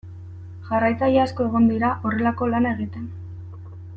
[0.69, 3.07] Jarraitzaile asko egongo dira horrelako lana egiten.